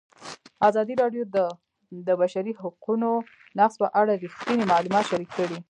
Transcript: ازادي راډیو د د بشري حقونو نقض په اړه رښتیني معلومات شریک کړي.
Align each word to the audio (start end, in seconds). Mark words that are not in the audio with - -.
ازادي 0.67 0.93
راډیو 1.01 1.23
د 1.35 1.37
د 2.07 2.09
بشري 2.21 2.53
حقونو 2.61 3.09
نقض 3.57 3.75
په 3.81 3.87
اړه 3.99 4.13
رښتیني 4.23 4.63
معلومات 4.71 5.05
شریک 5.11 5.31
کړي. 5.37 5.57